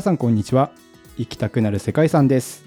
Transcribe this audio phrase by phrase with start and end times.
[0.00, 0.70] 皆さんこんにちは
[1.18, 2.64] 行きたくなる世界遺産です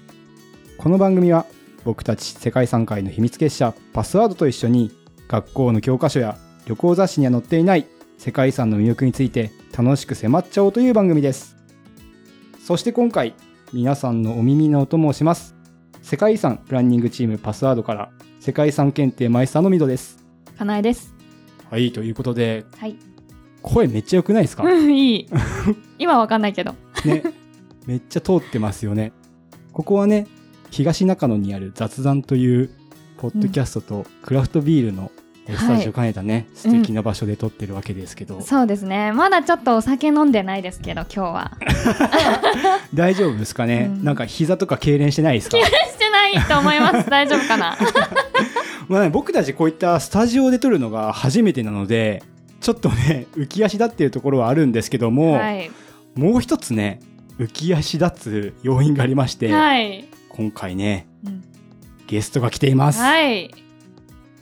[0.78, 1.46] この番組は
[1.82, 4.92] 僕たち世界遺産界の秘密結社パスワードと一緒に
[5.26, 11.56] 学校の教科書や旅行雑誌には載っていない世界遺産の魅力について楽しく迫っちゃおうという番組です
[12.64, 13.34] そして今回
[13.72, 15.56] 皆さんのお耳のお供をします
[16.02, 20.24] 世界遺産プランニングチームパスワードから世界遺産検定マイスターのミドです
[20.56, 21.12] かなえです。
[21.68, 22.94] はいということではい。
[23.60, 24.62] 声めっちゃ良くないですか？
[24.62, 25.26] うん、いい。
[25.98, 26.76] 今わかんないけど。
[27.04, 27.22] ね、
[27.86, 29.12] めっちゃ通ってますよね。
[29.72, 30.26] ここはね、
[30.70, 32.70] 東中野にある雑談という、
[33.18, 35.10] ポッドキャストとクラフトビールの
[35.46, 39.12] えスタジオを兼ねたね、素敵な場所で撮ってるわけですけど、そうですね。
[39.12, 41.52] まだちょっとお酒飲んでないですけど、今日は。
[42.94, 45.58] 大丈夫ですかね、うんなんか膝とか痙攣してないですか？
[45.58, 47.10] してないと思います。
[47.10, 47.76] 大丈夫かな？
[48.88, 52.22] まあね、僕たちこういったスタジオで撮るのが初めてなので、
[52.60, 55.70] ちょっとね、浮き足だっていうところはあるんですけども、はい。
[56.14, 57.00] もう一つね、
[57.38, 60.08] 浮き足立つ要因がありまして、はい。
[60.28, 61.44] 今回ね、うん
[62.06, 63.00] ゲストが来ています。
[63.00, 63.50] はい。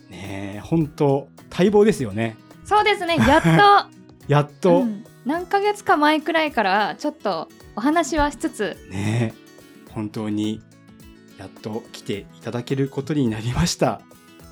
[0.09, 2.35] ねえ、本当待望ですよね。
[2.65, 3.15] そうですね。
[3.15, 3.41] やっ
[4.27, 10.61] やっと、と、うん何ヶ月か前くらいから、ちょっとお話はしつつ、ねえ、本当に、
[11.37, 14.01] やっと来ていただけることになりました。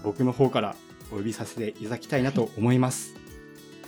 [0.03, 0.75] 僕の方から
[1.11, 3.13] お呼びさせていただきたいなと思います。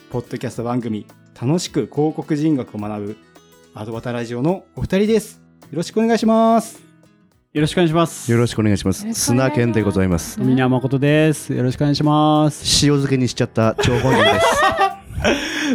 [0.09, 1.07] ポッドキャスト番組、
[1.45, 3.17] 楽しく広告人学を学ぶ、
[3.73, 5.41] アドバタラジオのお二人です。
[5.63, 6.81] よろしくお願いします。
[7.51, 8.31] よろしくお願いします。
[8.31, 9.13] よろしくお願いします。
[9.13, 10.37] 砂犬でございます。
[10.37, 11.53] 富永誠です。
[11.53, 12.63] よろしくお願いします。
[12.85, 14.39] 塩漬けにしちゃった張本人で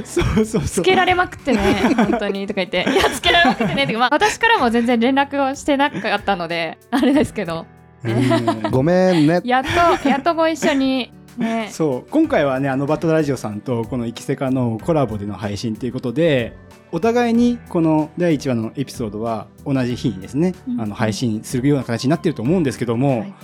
[0.07, 0.15] す。
[0.23, 0.63] そうそうそう。
[0.63, 7.67] つけられまくってね、本当にとか言って、いや、つけられまくってね、とか、まあ、私からも全然連絡をしてなかったので、あれですけど、
[8.05, 9.43] うんごめんね。
[9.45, 9.65] やっ
[10.01, 12.11] と、やっとご一緒に、ね、 そう。
[12.11, 16.57] 今回はねあのバットラジオさんとこの「イキセカ」のコラボでの配信ということで
[16.91, 23.35] お互いにこの第1話のエピソードは同じ日にですね、うんあの配信するような形になってると思うんですけども、はい。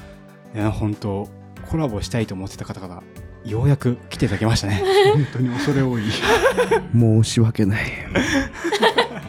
[0.56, 1.28] い、や本当
[1.70, 3.02] コラボしたいと思ってた方々
[3.44, 4.82] ようやく来ていただきましたね。
[5.14, 6.02] 本当に恐れ多い。
[6.94, 7.84] 申し訳ない。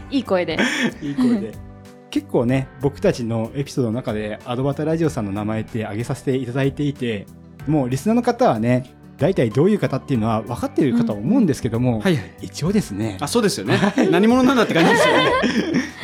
[0.10, 0.58] いい声で。
[1.02, 1.52] いい声で。
[2.10, 7.26] 結構ね僕たちのエピソードの中でアドバタラジオさんの名前って挙げさせていただいていて
[7.68, 12.34] もうリスナーの方はね大体どういう方っていうのは分かっているかとは思うんですけども、はいはい。
[12.42, 13.80] 一応ですねあ、そうですよね。
[14.12, 15.32] 何者なんだって感じですよね。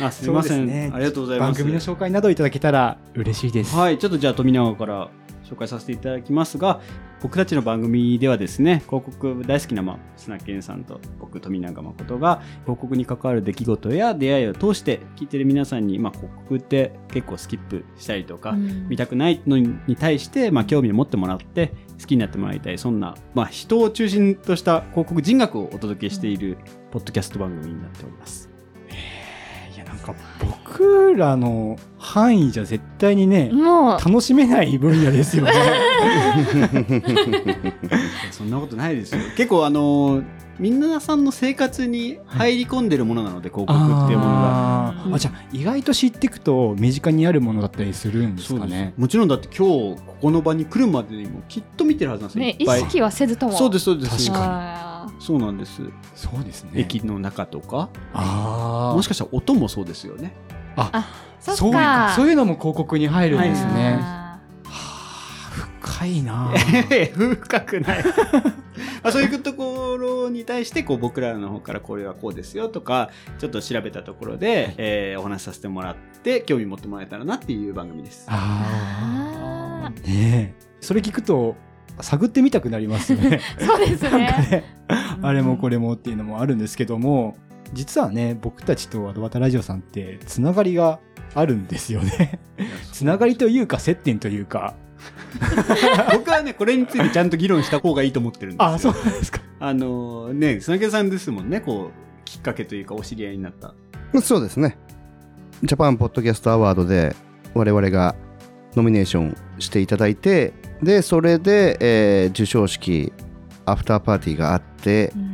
[0.00, 1.58] あ、すみません、ねありがとうございます。
[1.58, 3.76] 番組の紹介などいただけたら嬉しいです。
[3.76, 5.10] はい、ちょっとじゃあ富永から
[5.44, 6.80] 紹介させていただきますが、
[7.22, 26.58] 僕たちの番組ではですね、広告大好きな、まあ、砂健さんと僕、富永誠が広告に関わる出来事や出会いを通して聞いてる皆さんに、まあ、広告って結構スキップしたりとか、うん見たくないのに対して、まあ、興味を持ってもらって好きになってもらいたいそんな、まあ、人を中心とした広告人学をお届けしている
[26.90, 28.50] ポッドキャスト番組になっております。
[29.74, 35.52] いやなんか僕らの範囲じゃ絶対にね、もう、楽しめない分野ですよね。
[38.32, 39.20] そんなことないですよ。
[39.36, 40.24] 結構あのー
[40.58, 44.94] 皆さんの生活に入り込んでるものなので、広告っていうものが。
[45.14, 48.92] あじゃあ意外と知っていくと身近にあるものだったりするんですかね。
[48.98, 52.44] もちろんだって今日ここの場に来るまでにもきっと見てるはずなんですよ。
[52.44, 53.54] ね、意いっぱい識はせずとも。
[53.54, 54.30] そうですそうです。
[54.30, 54.82] 確かか
[55.18, 55.82] そうなんです。
[56.14, 56.70] そうですね。
[56.74, 60.34] 駅の中とか、ああもしかしたら音もそうですよね。
[60.76, 63.98] そっかそうかそういうのも広告に入るんですね。
[64.00, 64.40] あ
[65.80, 66.52] 深いな。
[67.14, 68.04] 深くない
[69.02, 78.26] まあそういうところに対してこう僕らの方からこれはこうですよとかちょっと調べたところで、えーお話しさせてもらって興味持ってもらえたらなっていう番組です。
[78.28, 81.56] ああねえそれ聞くと
[82.00, 83.40] 探ってみたくなりますよね。
[83.58, 84.48] ー そうですなんかね。
[84.50, 84.64] ね、
[85.22, 87.36] あれもこれもっていうのもあるんですけども、
[87.72, 91.00] 実はね、僕たちとアドバタラジオさんってつながりが
[91.34, 92.38] あるんですよね。
[92.92, 94.74] つながりというか接点というか。
[96.12, 98.64] 僕はねこれについてちゃんと議論した方がいいと思ってるんですよ。
[98.74, 99.40] あ、そうなんですか。
[99.58, 103.74] あのーね砂毛さんですもんねこうきっかけというかお知り合いになった。
[104.22, 104.76] そうですね。
[105.64, 107.16] ジャパンポッドキャストアワードで
[107.54, 108.14] 我々が
[108.76, 110.52] ノミネーションしていただいて、
[110.82, 113.12] で、それで、えー授賞式、
[113.64, 115.31] アフターパーティーがあってう、ん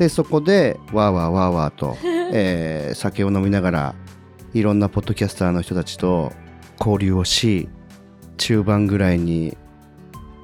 [0.00, 1.96] で、そこでわーわーわーわーと、
[2.32, 3.94] えー酒を飲みながら、
[4.54, 6.32] いろんなポッドキャスターの人たちと
[6.78, 7.68] 交流をし、
[8.38, 9.58] 中盤ぐらいに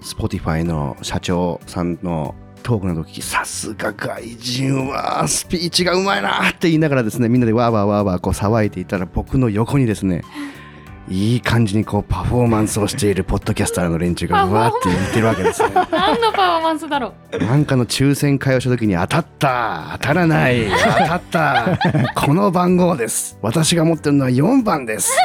[0.02, 10.22] Spotify の社長さんのトークの時さすが外人はスピーチがうまいなって言いながらですねみんなでわーわーわーわーこう騒いでいたら僕の横にですね
[11.08, 15.70] いい感じにこうパフォーマンスをしているポッドキャスターの連中がうわーって言ってるわけですね。
[15.90, 17.38] 何のパフォーマンスだろう？
[17.38, 19.90] なんかの抽選会をした時に当たった。
[19.94, 20.66] 当たらない。
[20.66, 21.78] 当たった。
[22.16, 23.38] この番号です。
[23.40, 25.16] 私が持ってるのは4番です。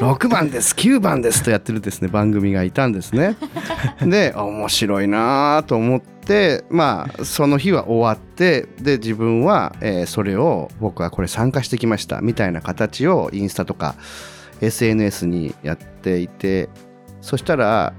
[0.00, 0.74] 6番です。
[0.74, 1.42] 9番です。
[1.42, 2.08] とやってるですね。
[2.08, 3.36] 番組がいたんですね。
[4.00, 6.19] であ面白いなと思って
[6.70, 13.94] まあその日は終わってで自分は、えーそれを僕はこれ参加してきましたみたいな形をインスタとか
[14.60, 16.68] SNS にやっていて
[17.20, 17.92] そしたら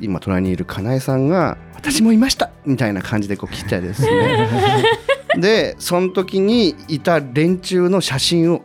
[0.00, 4.46] 今隣にいるかなえさんが「私もいました!」みたいな感じでこう来てですね
[5.38, 8.62] でその時にいた連中の写真を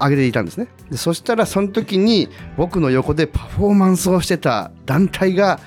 [0.00, 5.60] 上げていたんですねでそしたらその時に僕の横でパフォーマンスをしてた団体が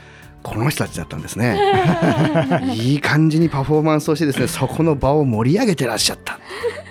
[0.45, 1.59] この人たちだったんですね。
[2.75, 6.39] いい感じにパフォーマンスをしてですねそこの場を盛り上げてらっしゃった。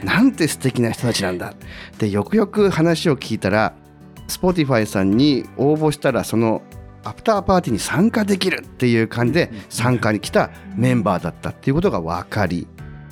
[0.02, 1.54] なんて素敵な人たちなんだ。
[1.98, 3.72] でよくよく話を聞いたら
[4.26, 6.62] Spotify さんに応募したらその
[7.04, 12.66] アフターパーティーに参加できるっていう感じで参加に来たメンバーだったっていうことが分かり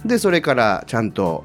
[0.05, 1.45] でそれからちゃんと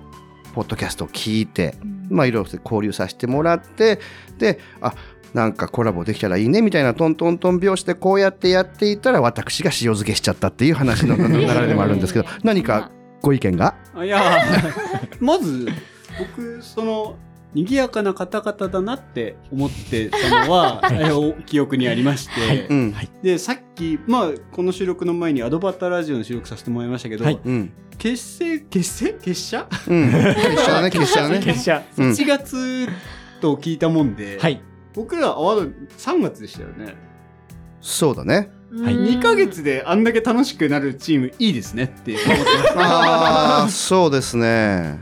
[0.56, 1.76] ポッドキャストを聞いて
[2.10, 4.00] まあいろいろ交流させてもらって
[4.40, 4.94] であ
[5.34, 12.92] なんかコラボできたらいいねみたいなトントントン拍子でこうやってやっていたら私が塩漬けしちゃったっていう話の流れでもあるんですけど何か
[13.22, 13.76] ご意見が？
[13.96, 14.22] あいや
[15.20, 15.68] まず
[16.20, 17.16] 僕その
[17.54, 27.40] 賑やかな方々だなって思ってたのは、 えーお記憶にありまして、うんでさっき、まあ、この収録の前にアドバタラジオの収録させてもらいましたけど、はい。
[27.44, 27.72] うん。
[27.98, 29.14] 結成結成？
[29.14, 29.66] 結社？
[29.88, 30.12] うん。
[30.12, 30.26] 決
[30.56, 31.40] 勝ね決勝ね。
[31.44, 31.82] 結社。
[31.98, 32.88] うん ?1 月
[33.42, 34.62] と聞いたもんで、はい
[34.98, 36.96] 僕らアワード3月でしたよね。
[37.82, 38.50] そうだね
[38.84, 42.80] はい2ヶ月であんだけ楽しくなるチームいいですねって思ってました。
[42.80, 45.00] ああそうですね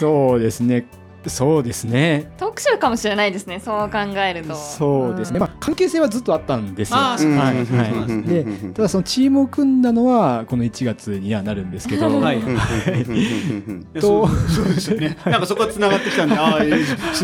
[0.00, 0.88] そうですね
[1.28, 2.32] そうですね。
[2.38, 4.54] 特集かもしれないですねそう考えると。
[4.54, 5.40] そうですね、ん。
[5.40, 6.98] まあ、関係性はずっとあったんですよ。
[6.98, 8.22] はいはい。
[8.28, 12.36] でただそのチームを組んだのはこの1月にはなるんですけど、はい。
[12.36, 15.16] うんうんうんうんいやそうそうですよね。
[15.24, 16.60] なんかそこは繋がってきたんで、ああ、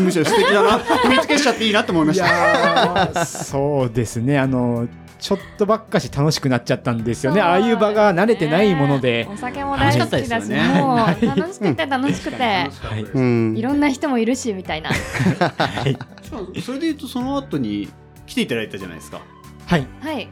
[0.01, 3.25] むしろ素敵だな、秘密結社っていいなと思いまいした。
[3.25, 4.39] そうですね。
[4.39, 4.87] あの
[5.23, 7.39] ちょっとばっかし楽しくなっちゃったんですよね。
[7.39, 9.25] ああいう場が慣れてないもので。
[9.31, 10.29] お酒も大好きだし。
[10.29, 10.81] 楽しかったですよね。
[10.81, 12.43] もう楽しくて楽しくて。
[12.43, 12.67] は
[12.97, 13.03] い。
[13.03, 14.89] うんいろんな人もいるしみたいな。
[16.29, 17.87] そうそれで言うと、その後に
[18.25, 19.21] 来ていただいたじゃないですか。
[19.65, 19.87] はい。
[20.01, 20.27] はい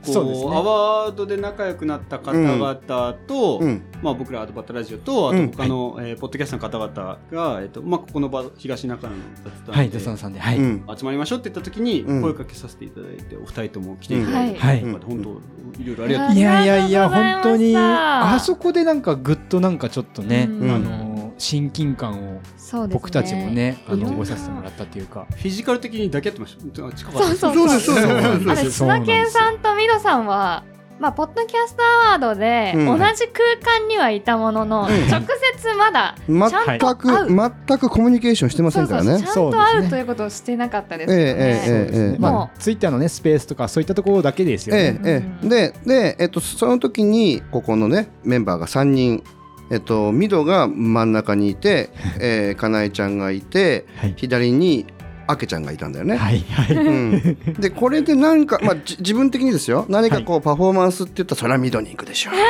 [0.00, 0.50] こそうですね。
[0.50, 3.82] アワードで仲良くなった方々と、うん。
[4.02, 10.84] まあ、僕らアドバタラジオと、あと他の、えーポッドキャストの方々が、えっとまあ、ここの場、東中野の雑談で、はい、さんで、はい、うん。
[10.96, 12.22] 集まりましょうって言った時に、うん。
[12.22, 14.84] 声かけさせていただいて、お二人とも来ていただいて、はい。
[14.84, 16.28] なんか本当、いろいろありがとう。
[16.30, 20.70] あいやいやいや、いました本当に、あそこでなんかぐっとなんかちょっとね、うん。
[20.70, 21.09] あの
[21.40, 22.40] 親近感を
[22.88, 26.62] 僕たちもね、あの覚えさせてもらったっていうか、フィジカル的に抱き合ってました。
[26.62, 27.80] 近かったそうそうそう。
[27.80, 28.46] そうあれそう。
[28.46, 30.64] なんです砂健さんとミドさんは
[31.00, 32.86] まあ、ポッドキャストアワードでうん。
[32.86, 39.18] 同じ空間にはいたものの、直接まだちゃん全と会う、く全くコミュニケーションしてませんからね。
[39.18, 41.22] ちゃんと会うということをしてなかったですよね。
[41.22, 45.00] ええええええまもあ、ツイッターのね、スペースとかそういったところだけですよね。
[45.02, 45.48] ええええ。
[45.48, 49.24] でで、えっと、その時にここのねメンバーが3人
[49.70, 51.90] えっとミドが真ん中にいて、
[52.20, 54.86] えー、かなえちゃんがいてはい、左に
[55.26, 56.16] あけちゃんがいたんだよね。
[56.16, 56.76] はい、はい。
[56.76, 62.34] うん、でこれでなんか、まあ、じ自分的にですよ何かこうパフォーマンスって言ったらそれはミドに行くでしょう。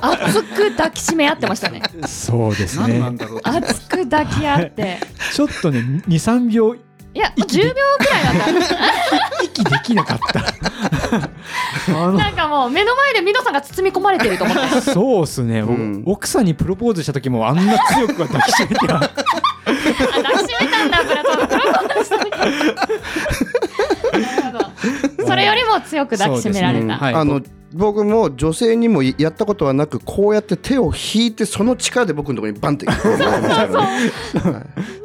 [0.00, 1.82] 熱く抱きしめ合ってましたね。
[2.06, 2.86] そうですね。
[2.88, 5.00] 何なんだろうって熱く抱き合って。
[5.34, 6.76] ちょっとね、2、3秒
[7.14, 9.44] いや、もう10秒くらいだった。
[9.44, 10.40] 息できなかった。
[11.92, 14.80] なんかもう目の前でミドさんが包み込まれてると思って。
[14.80, 21.48] そうっすね、僕うん奥さんにプロポーズした時もあんな強くは抱きしめてはあ抱きしめたんだ、プラトン。
[21.48, 22.44] プロポーズした時な
[24.50, 24.58] るほ
[25.22, 25.26] ど。
[25.26, 26.80] それよりも強く抱きしめられた。
[26.80, 27.40] そうですねはいあの
[27.74, 32.86] 僕も女性にもやったことはなくこうやって手を引いてその力で僕のところにバンって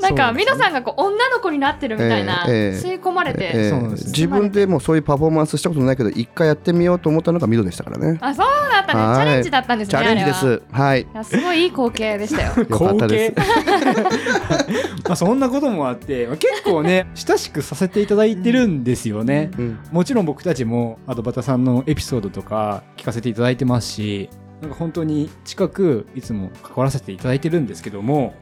[0.01, 3.51] なんかミドさんがこう女の子になってるみたいな、ええええ吸い込まれて。
[3.53, 8.17] えーそうなんです自分でもそういうパフォーマンスしたことないけど一回やってみようと思ったのがミドでしたからね。
[8.21, 8.99] あ、そうだったね。
[8.99, 9.91] はいチャレンジだったんですね。
[9.91, 10.61] チャレンジです。
[10.71, 11.07] はい。
[11.23, 12.53] すごいいい光景でしたよ。
[12.69, 13.33] よかったです。
[15.05, 19.51] まあそんなこともあって、まあ結構ね、親しくさせていただいてるんですよね。
[19.57, 22.56] うんもちろん僕たちもアドバタさんのエピソードとか
[22.97, 24.29] 聞かせていただいてますし、
[24.61, 28.33] なんか本当に近くいつも関わらせていただいてるんですけども、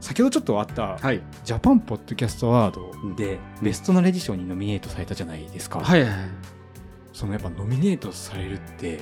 [0.00, 1.22] 先ほどちょっとあったはい。
[1.44, 5.80] ジャパンポッドキャストアワードでベストナレディションにノミネートされたじゃないですか。
[5.80, 6.12] はいはい。
[7.12, 9.00] そのやっぱノミネートされるって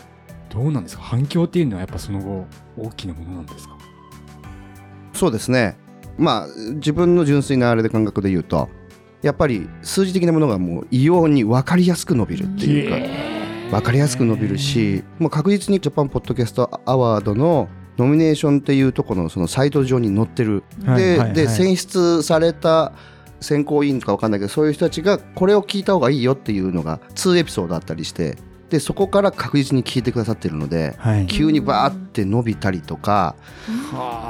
[0.50, 1.02] どうなんですか？
[1.02, 3.78] 反響っていうのはやっぱその後大きなものなんですか？
[5.14, 5.78] そうですね。
[6.18, 8.68] まあ自分の純粋なあれで感覚で言うと
[9.22, 13.39] やっぱり数字的なものがもう異様に分かりやすく伸びるっていうか
[13.70, 21.32] 分かりやすく伸びるしもう確実にジャパンポッドキャストアワードのノミネーションっていうところのそのサイト上に載ってる、で,、はいはいはい。
[21.34, 22.92] で選出された
[23.40, 28.36] 選考委員か分かんないけどそういう人たちがこれを聞いた方がいいよっていうのが2エピソードあったりして
[28.70, 31.26] でそこから確実に聞いてくださってるのではい。
[31.26, 33.34] 急にバーって伸びたりとか、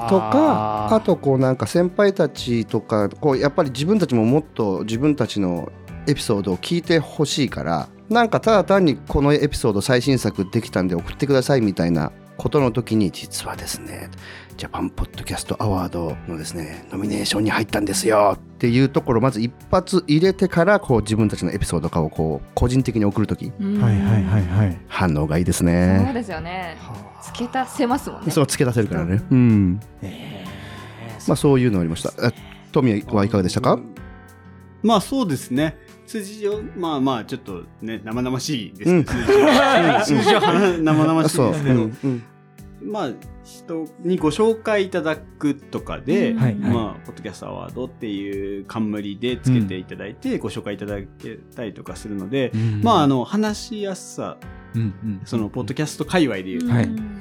[0.09, 5.70] とかあとこうなんか先輩たちとかこうやっぱり自分たちももっと自分たちの
[6.07, 14.11] エピソードを聞いてほしいからなんかただ単にこのエピソード最新作できたんで送ってくださいみたいなことの時に実はですね
[14.57, 26.11] ジャパンポッドキャストアワードのですねノミネーションに入ったんですよっていうところをまず一発入れてからこう自分たちのエピソードとかをこう個人的に送る時うんはいはいはいはい反応がいいですそうね。
[26.14, 26.76] ですよね
[27.23, 29.23] 付け足せますもんねそう付け出せるからね。
[29.30, 29.80] うん。
[31.28, 32.11] まあそういうのありました。
[32.26, 32.33] え
[32.73, 33.78] トミーはいかがでしたか？
[34.83, 35.76] まあそうですね。
[36.11, 40.05] 数字上、まあまあちょっとね、生々しいですけど、数字は。
[40.05, 40.40] 数字は。
[40.83, 41.38] 生々しい。
[41.38, 41.87] ですけど、う。
[41.87, 41.99] ん。
[42.02, 42.23] うん。
[42.83, 43.11] まあ
[43.45, 46.38] 人にご紹介いただくとかで、うん。
[46.38, 46.73] はいはい。
[46.73, 52.50] まあ、ポッドキャストアワードっていう冠でつけていただいて、ご紹介いただけたりとかするので、
[52.83, 54.37] まああの話しやすさ
[54.75, 54.83] うん。
[54.83, 55.21] うん。
[55.25, 56.87] そのポッドキャスト界隈でいうと、はい。
[56.87, 57.19] うん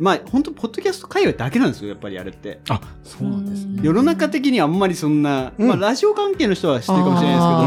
[0.00, 2.60] まあ本当ポッドキャスト界隈だけなんですよやっぱりあれって。
[2.68, 3.80] あそうなんですね。
[3.82, 5.68] 世の中的にはあんまりそんな、うん。
[5.68, 7.58] まあラジオ関係の人は知ってるかもしれないですけど、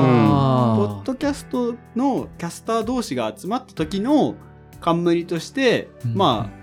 [0.87, 4.35] ポッドキャストのキャスター同士が集まった時の
[4.81, 6.15] 冠として、うん。
[6.15, 6.53] まあ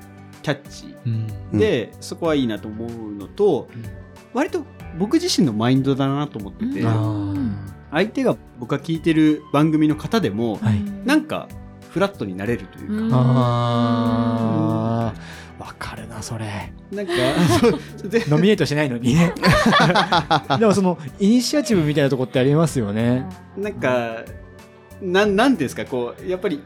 [0.42, 0.94] キャッチ。
[1.06, 1.26] うん。
[1.58, 3.68] で、そこはいいなと思うのと、
[4.34, 4.64] 割と
[4.98, 6.82] 僕自身のマインドだなと思ってて、
[7.92, 10.82] 相手が僕が聞いてる番組の方でも、はい。
[11.04, 11.48] なんか
[11.90, 15.12] フラットになれるというか、
[15.60, 16.72] わかるなそれ。
[16.90, 17.12] なんか
[18.28, 19.34] ノミネートしないのにね。
[20.58, 23.26] でもそのイニシアチブみたいなとこってありますよね。
[23.56, 24.24] なんか
[25.02, 25.84] なんなんていうんですか？
[25.84, 26.60] こうやっぱり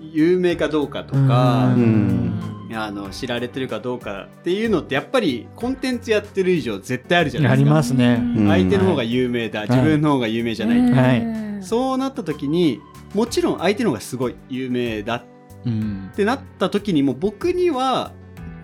[0.00, 2.32] 有名かどうかとか、うん。
[2.74, 7.74] あの知られてるかどうかっていうのってやっぱりコンテンツやってる以上絶対あるじゃないありですか。
[7.74, 8.18] ますね。
[8.36, 8.48] うん。
[8.48, 11.14] 相手の方が有名だ、自分の方が有名じゃない、は
[11.60, 11.62] い。
[11.62, 12.80] そうなった時に
[13.14, 15.22] もちろん相手の方がすごい有名だ
[15.66, 16.08] うん。
[16.12, 18.12] ってなった時にも僕には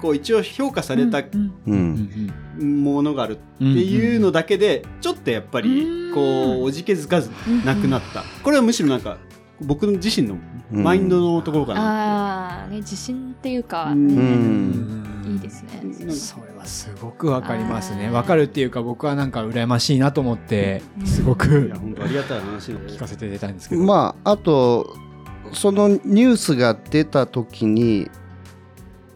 [0.00, 6.14] こう一応評価されたうんうんものがあるっていうのだけでちょっとやっぱりうん。
[6.14, 7.30] こうおじけづかず
[7.64, 8.24] なくなった。
[8.42, 9.18] これはむしろなんか
[9.60, 10.36] 僕自身の
[10.72, 10.82] うん。
[10.82, 12.60] マインドのところかな。
[12.60, 15.22] ああね自信っていうか、うん。
[15.24, 16.10] ねいいですね。
[16.10, 18.10] それはすごくわかりますね。
[18.10, 21.06] わかるっていうか僕はなんか羨ましいなと思ってうん。
[21.06, 23.82] すごいくや本当ありがたい話なんで聞かせて出たんですけど。
[23.82, 24.96] まああと
[25.52, 28.10] そのニュースが出た時に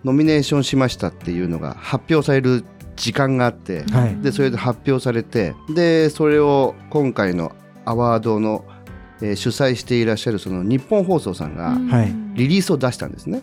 [0.05, 2.65] ノミネーションしましたっていうのが発表される
[2.97, 4.17] 時間があってはい。
[4.21, 7.53] でそれで発表されてでそれを今回の
[7.85, 8.65] アワードの、
[9.21, 12.13] えー主催していらっしゃるその日本放送さんがはい。
[12.35, 13.43] リリースを出したんですね、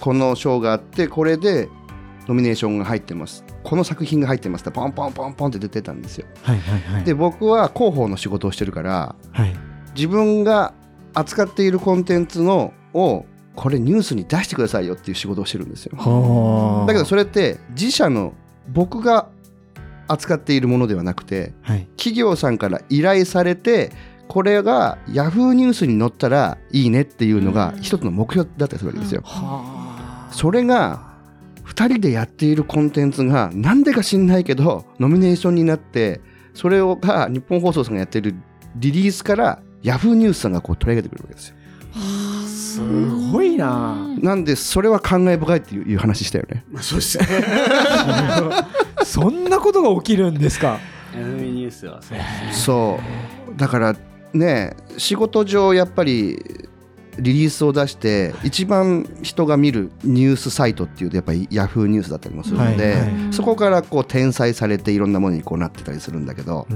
[0.00, 1.68] この賞があってこれで
[2.26, 3.44] ノミネーションが入ってます。
[3.62, 6.26] この作品が入ってますってポンポンポンポンって出てたんですよ。
[6.42, 7.04] はいはいはい。
[7.04, 9.54] で僕は広報の仕事をしてるからはい。
[9.94, 10.72] 自分が
[11.14, 13.26] 扱っているコンテンツのを
[13.58, 15.96] これニュースに出してくださいよっていう仕事をしてるんですよ。
[15.98, 16.86] はあ。
[16.86, 18.32] だけどそれって自社の
[18.68, 19.28] 僕が
[20.06, 21.88] 扱っているものではなくてはい。
[21.96, 23.90] 企業さんから依頼されて
[24.28, 27.82] これがヤフーニュースに載ったらいいねっていうのがうん。
[27.82, 29.22] 一つの目標だったりするわけですよ。
[29.24, 30.32] はあ。
[30.32, 31.08] それが
[31.64, 36.20] 2人でやっているコンテンツがなんでか知んないけどノミネーションになって
[36.54, 38.36] それをが日本放送さんがやってる
[38.76, 41.56] リリースからヤフーニュースさんがこう取り上げてくるわけですよ。
[42.78, 43.96] すごいな。
[44.20, 46.64] なんでそれは感慨深いっていう話したよね。
[46.70, 47.26] まあそうですね。
[49.04, 50.78] そんなことが起きるんですか。
[51.14, 52.18] ヤフーニュースはそう
[52.52, 53.00] そ
[53.54, 53.58] う。
[53.58, 53.96] だから
[54.32, 56.38] ね仕事上やっぱり
[57.18, 63.32] リリースを出して一番人が見るニュースサイトっていうとやっぱりヤフーニュースだったりもするので、はいはい。
[63.32, 66.66] そこからこう転載されていろんなものにこうなってたりするんだけど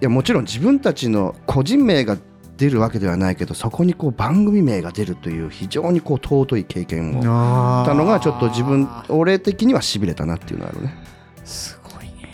[0.00, 2.18] いやもちろん自分たちの個人名が
[2.58, 7.22] 出るわけではないけどそこにこう番組名が出るという非常にこう尊い経験を。
[7.24, 10.94] あしたのがちょっと自分俺的にはしびれたなっていうのがあるね。
[11.44, 12.30] すごいね。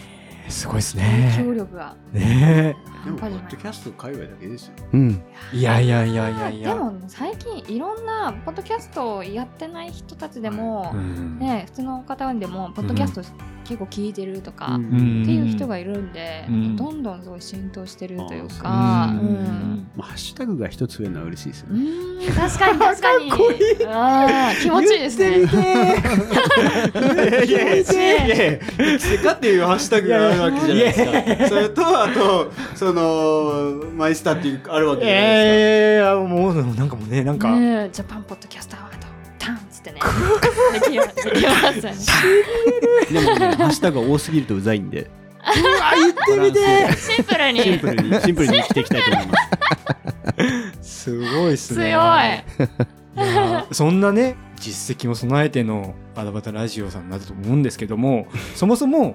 [0.48, 1.96] すごいです影響ね力が。
[2.12, 2.76] ね。
[3.04, 6.74] でもポッドキャスト界隈だけですようん、えいやいやいやいやいや。
[6.74, 11.38] でも最近いろんなポッドキャストをやってない人たちでも、うん。
[11.38, 13.22] ね、普通の方でもポッドキャスト
[13.64, 16.76] 結構聞いてるとか、っていう人がいるんで、うん。
[16.76, 19.88] どんどんすごい浸透してるといううか、んうん。
[19.96, 21.80] まあ、ハッシュタグが一つ増えるのは嬉しいですようね。
[22.28, 23.30] ん確かに確かに。
[23.88, 25.28] あー気持ちいいですね。
[27.46, 27.84] いやいやい
[28.28, 28.58] やいや
[28.98, 38.83] 着せかっていうハッシュタグがあるわけじゃないですかそれとあとそのマイスターっていうあるわけじゃないですか、えー、もうなんかもうねなんか、ねえジャパンポッドキャスタン
[39.84, 40.00] てね。
[40.72, 41.96] できるできますよね
[43.12, 45.02] でもねハッシュタグが多すぎるとうざいんで。
[45.02, 46.96] うわ言ってみて。
[46.96, 47.60] シンプルに。
[47.62, 49.32] シンプルにシンプルに生きていきたいと思いま
[50.82, 51.04] す。
[51.04, 52.46] すごいっす強いね。
[53.16, 58.26] いやそんなね実績も備えてのバタバタラジオさんだと思うんですけども
[58.56, 59.14] そもそも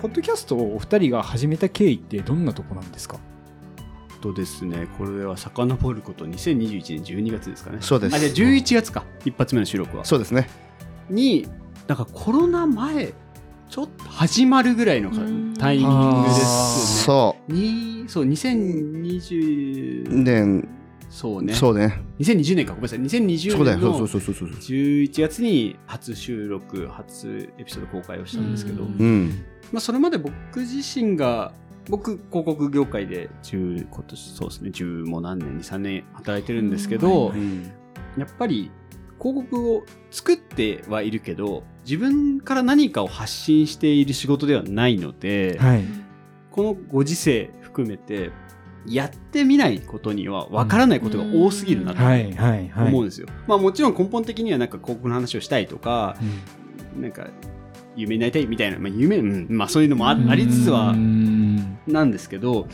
[0.00, 3.18] ポッドキャストをお二人が始めた経緯ってどんなとこなんですか？
[4.22, 7.78] とですねこれは遡ること2021年12月ですかね。
[7.80, 8.16] そうです。
[8.16, 10.04] あじゃあ11月か一発目の収録は。
[10.04, 10.48] そうですね。
[11.10, 11.48] に
[11.88, 13.12] なんかコロナ前
[13.68, 15.10] ちょっと始まるぐらいの
[15.58, 16.46] タイミングですね。
[17.04, 20.68] そにそう2020うで、
[21.10, 21.54] そうね。
[21.54, 22.02] そうね。
[22.20, 23.00] 2020年かごめんなさい。
[23.00, 23.98] 2020そうだ年のよ。
[23.98, 24.58] そうそうそうそうそう。
[24.58, 28.96] 11月に初収録初エピソード公開をしたんですけど、うん。
[28.98, 29.44] うん。
[29.72, 31.52] まあ、それまで僕自身が
[31.88, 37.72] 僕広告業界で10今年そうですね10も何年23年働いてるんですけど、うん
[38.18, 38.70] やっぱり
[39.18, 45.84] 広告を作ってはいるけど自分から何かを発信している仕事ではないので、はい。
[46.50, 48.30] このご時世含めて
[48.86, 52.88] やってみないことには分からないことが多すぎるなとはいはいはい。
[52.88, 53.26] 思うんですよ。
[53.46, 56.16] まあもちろん根本的にはなんか広告の話をしたいとか
[57.00, 57.28] なんか
[57.96, 61.41] 有名になりたいみたいな、まあ、夢、うんまあそういうのもあありつつはうん
[61.86, 62.66] なんですけど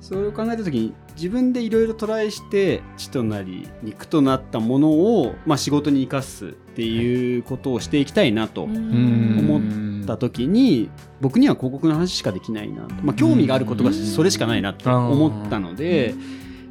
[0.00, 10.90] それを考えた時に自分でいろいろトライして血となり肉となったものを、まあ、仕事に生かすっていうことをしていきたいなと思った時に
[11.20, 16.14] 僕には広告の話しかできないなと、まあ、興味があることがそれしかないなと思ったので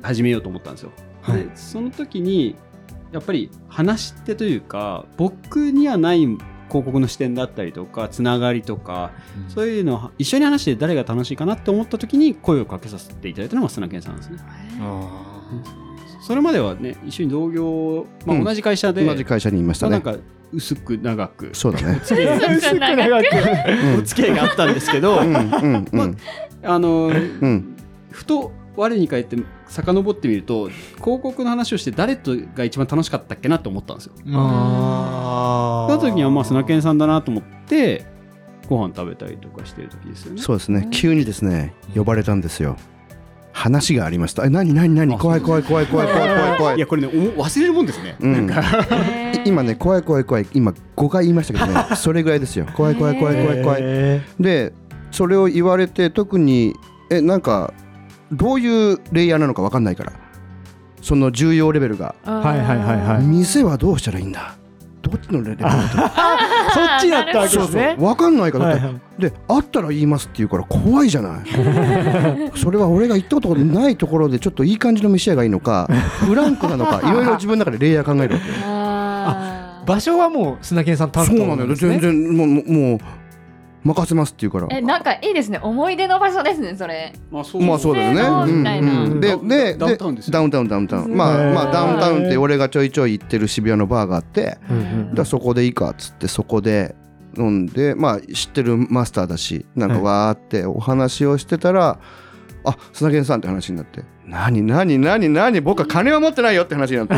[0.02, 0.92] 始めようと思ったんですよ。
[1.22, 2.56] はいでその時に
[3.12, 6.28] やっぱり話し手というか僕にはない
[6.68, 9.12] 広告の視点だったりとかつながりとか
[9.48, 14.38] そういうのを一緒に話して誰が楽しいかなって思った時に声をかけさせていただいたのが砂健さんですね。
[14.82, 15.26] あ
[16.22, 18.44] それまではね一緒に同業、まあ、うん。
[18.44, 20.00] 同じ会社で、同じ会社にいましたね。
[20.04, 21.50] まあなんか薄く長く。
[21.54, 22.00] そうだね。
[22.02, 23.26] お付き合いー薄く長く
[24.00, 26.18] お付き合いがあったんですけど、うんうんうん。
[26.64, 27.76] あのうん。
[28.10, 34.14] ふと我に返って遡ってみると広告の話をして誰とが一番楽しかったっけなと思ったんですよ。
[34.34, 38.06] あその時にはまあ砂健さんだなと思って
[38.68, 40.42] ご飯食べたりとかしてる時ですよね。
[40.42, 40.88] そうですね。
[40.92, 42.78] 急にですね呼ばれたんですよ。
[43.56, 44.46] 話がありました。
[44.46, 45.16] え何何何？
[45.16, 46.76] あ怖い怖い怖い怖い怖い怖い怖い。
[46.76, 48.18] いやこれねおも忘れるもんですね。
[48.20, 48.48] うん。
[48.48, 48.82] なんか。
[49.34, 50.48] い今ね怖い怖い怖い。
[50.54, 51.86] 今5回言いましたけどね。
[51.96, 52.66] それぐらいですよ。
[52.74, 53.82] 怖い怖い怖い怖い怖い。
[53.82, 54.74] へで
[55.12, 56.74] それを言われて特に
[57.10, 57.74] えなんか
[58.32, 60.14] どういうレイヤーなのか分かんないから。
[61.02, 62.16] その重要レベルが。
[62.24, 63.24] はいはいはいはい。
[63.24, 64.56] 店はどうしたらいいんだ？
[65.04, 65.70] どっちのレベルだ
[66.74, 67.96] そっちだったわけですね。
[68.00, 68.82] 分かんないからだって。
[68.86, 69.22] はいはい。
[69.22, 71.40] であったら言いますって言うから怖いじゃない。
[72.58, 75.88] それは俺が行ったことないところでちょっといい感じの飯屋がいいのか
[76.26, 78.40] フランクなのかいろいろ自分の中でレイヤー考えるわ
[79.86, 82.00] け場所はもう砂健さん担当そうなんだよですね。
[82.00, 83.00] 全然もうもう
[83.86, 84.68] 任せますって言うから。
[84.76, 85.60] えなんかいいですね。
[85.62, 87.14] 思い出の場所ですねそれ。
[87.30, 87.62] まあそう。
[87.62, 89.20] まあそうだよね。
[89.20, 90.34] ででダウンタウンですよ。
[90.34, 91.04] ダウンタウンダウンタウン。
[91.06, 94.58] うんまあまあダウンタウンって俺がちょいちょい行ってる渋谷のバーがあって、
[95.14, 96.96] だそこでいいかっつってそこで
[97.38, 102.00] 飲んでまあ知ってるマスターだしなんかわーってお話をしてたら、
[102.64, 104.04] あ砂源さんって話になって。
[104.26, 107.14] 何何何何僕は金は持ってないよって話になって。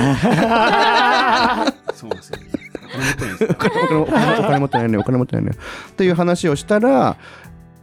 [1.96, 2.57] そうですよ。
[2.88, 3.50] お金持ってないんですよ。
[3.58, 5.52] お金持ってないねお金持ってないね
[5.92, 7.18] っていう話をしたら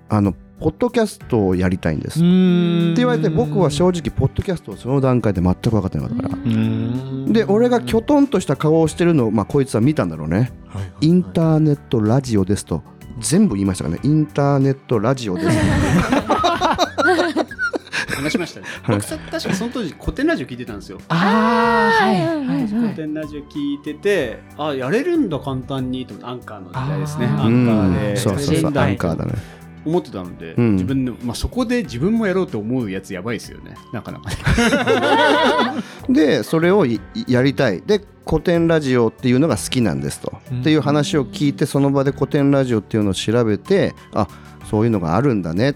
[0.08, 2.20] あのポッドキャストをやりたいんです。
[2.20, 7.32] って言われて僕は正直ポッドキャストをその段階で全く分かってなかったから。
[7.32, 10.52] で俺がきょとんとした顔をしてるのを、まあ、こいつは見たんだろうね。
[11.00, 12.82] インターネットラジオですと
[13.20, 14.00] 全部言いましたからね。
[14.04, 15.48] インターネットラジオです
[18.24, 18.66] 話しましたね。
[18.88, 20.98] 僕さ確かその当時古典ラジオ聞いてたんですよ。
[21.08, 22.26] ああはい。
[22.26, 27.26] はいうん古典ラジオ聞いてて、あやれるんだ簡単にと思ってアンカーの時代ですね。
[27.26, 27.94] アンカーうん。
[27.94, 28.78] でそうそうそう。
[28.78, 29.32] アンカーだね。
[29.84, 30.72] 思ってたので、うん。
[30.72, 33.74] 自分でまあそこで自分もやろうと思うやつやばいですよね。
[33.92, 34.30] なかなか。
[36.08, 37.82] でそれをいやりたい。
[37.84, 40.60] で古典ラジオっていうのが好きなんですと、うん。
[40.60, 44.26] っていう話を聞いてその場で古典ラジオっていうのを調べてあ
[44.70, 45.74] そういうのがあるんだねっ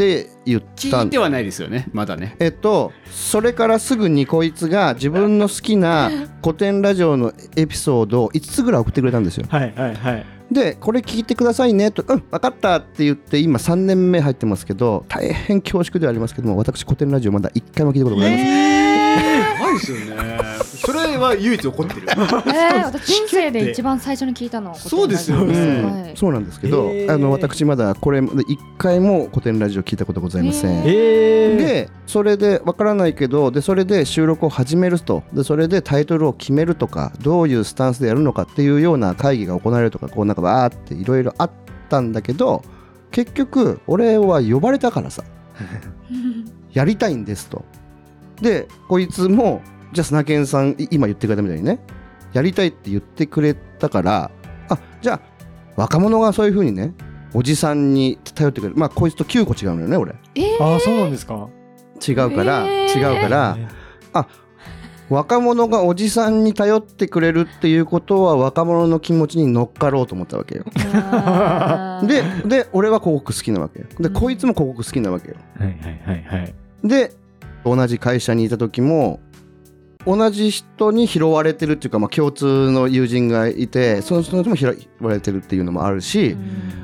[0.00, 0.66] て言った
[1.02, 1.86] 聞いてはないですよね。
[1.92, 2.34] まだね。
[2.38, 6.10] えっとそれからすぐにこいつが自分の好きな
[6.42, 9.44] 古典ラジオのエピソードを5つぐらい送ってくれたんですよ。
[9.50, 10.26] はいはいはい。
[10.50, 11.90] でこれ聞いてくださいね。
[11.90, 18.79] と「うん分かった」って言って今3年目入ってますけど大変恐縮ではありますけども私古典ラジオまだ1回も聞いたことございません、え
[19.16, 20.38] ないですよね。
[20.64, 22.06] それは唯一怒ってる。
[22.06, 22.12] ー、
[22.50, 26.12] えー、私 人生で一番最初に聞いたのはそうですよね。
[26.16, 30.80] そうなんですけど、あの私まだこれ一回も古典ラジオ聞いたことございません。
[30.80, 41.50] へえー、でそれでわからないけどでそれで収録を始めるとでそれでタイトルを決めるとかどういうスタンスでやるのかっていうような会議が行われるとかこうなんかバーっていろいろあっ
[41.88, 42.62] たんだけど
[43.10, 45.22] 結局俺は呼ばれたからさ。
[46.72, 47.64] やりたいんですと。
[48.40, 51.80] でこいつもじゃあ砂犬さんい今言ってくれたみたいにね
[52.32, 54.30] やりたいって言ってくれたから
[54.68, 55.20] あじゃあ
[55.76, 56.94] 若者がそういうふうにね
[57.32, 58.76] おじさんに頼ってくれる。
[58.76, 60.14] まあこいつと9個違うのよね俺。
[60.34, 61.48] えー、ああそうなんですか？
[62.06, 62.98] 違うから、えー。
[62.98, 63.56] 違うから
[65.08, 70.64] 若者がおじさんに頼ってくれるっていうことは若者の気持ちに乗っかろうと思ったわけよ。
[70.94, 72.06] あー。
[72.06, 73.86] でで俺は広告好きなわけよ。
[73.98, 75.36] でうんこいつも広告好きなわけよ。
[75.58, 76.54] はいはいはいはい。
[76.84, 77.12] で
[77.64, 79.20] 同じ会社にいた時も
[80.06, 84.66] 同じ人に拾われてるっていうか、まあ、共通の友人がいてその人たちも拾
[85.00, 86.36] われてるっていうのもあるし、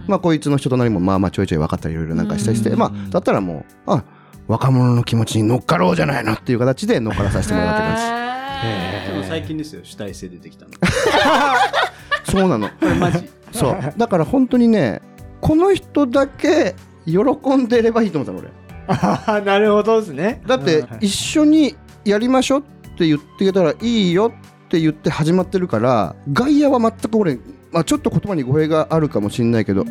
[0.07, 4.05] まあ、こいつの人となりもまあまあちょいちょい分かったりいろいろなんかしたりして、うんまあ、だったらもうあ
[4.49, 8.03] 若者の気持ちに乗っかろうじゃないのっていう形で乗っからさせてもらって感じ。
[8.03, 10.73] あーでも最近ですよ主体性出てきたの
[12.31, 12.69] そうなの。
[12.69, 13.95] これマジそう。
[13.97, 15.01] だから本当にね、
[15.41, 16.75] この人だけ
[17.07, 17.21] 喜
[17.57, 18.49] んでればいいと思ったの俺。
[18.89, 20.43] あ あなるほどですね。
[20.47, 21.07] だってはい。
[21.07, 22.63] 一緒にやりましょうっ
[22.97, 24.33] て言ってたらいいよ
[24.67, 27.39] って言って始まってるから、外野は全く俺、
[27.73, 29.85] まあ、ちょっと言葉に語弊があるかもしれないけど、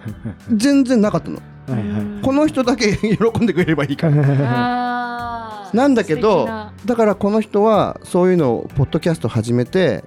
[0.54, 1.38] 全然なかったの。
[1.68, 2.22] はいはい。
[2.22, 5.70] この人だけ喜んでくれればいいから。
[5.74, 6.46] なんだけど
[6.84, 10.04] だからこの人はそういうのをポッドキャスト始めて、